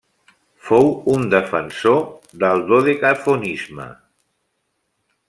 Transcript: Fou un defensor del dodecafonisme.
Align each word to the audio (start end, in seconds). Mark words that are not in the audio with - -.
Fou 0.69 0.87
un 1.15 1.27
defensor 1.33 2.01
del 2.45 2.65
dodecafonisme. 2.71 3.87